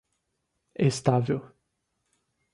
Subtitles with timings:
[0.85, 1.39] estável